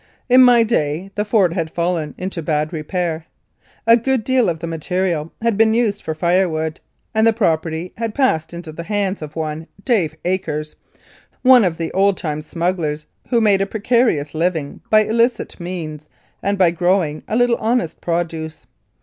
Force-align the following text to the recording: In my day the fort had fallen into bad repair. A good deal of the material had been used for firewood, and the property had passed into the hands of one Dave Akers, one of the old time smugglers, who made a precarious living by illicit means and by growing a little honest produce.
In 0.27 0.41
my 0.43 0.63
day 0.63 1.11
the 1.13 1.23
fort 1.23 1.53
had 1.53 1.69
fallen 1.69 2.15
into 2.17 2.41
bad 2.41 2.73
repair. 2.73 3.27
A 3.85 3.95
good 3.95 4.23
deal 4.23 4.49
of 4.49 4.59
the 4.59 4.65
material 4.65 5.31
had 5.43 5.59
been 5.59 5.75
used 5.75 6.01
for 6.01 6.15
firewood, 6.15 6.79
and 7.13 7.27
the 7.27 7.31
property 7.31 7.93
had 7.97 8.15
passed 8.15 8.51
into 8.51 8.71
the 8.71 8.81
hands 8.85 9.21
of 9.21 9.35
one 9.35 9.67
Dave 9.85 10.15
Akers, 10.25 10.75
one 11.43 11.63
of 11.63 11.77
the 11.77 11.91
old 11.91 12.17
time 12.17 12.41
smugglers, 12.41 13.05
who 13.29 13.39
made 13.41 13.61
a 13.61 13.67
precarious 13.67 14.33
living 14.33 14.81
by 14.89 15.03
illicit 15.03 15.59
means 15.59 16.07
and 16.41 16.57
by 16.57 16.71
growing 16.71 17.21
a 17.27 17.35
little 17.35 17.57
honest 17.57 18.01
produce. 18.01 18.65